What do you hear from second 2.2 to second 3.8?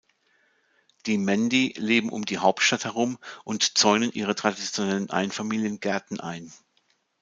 die Hauptstadt herum und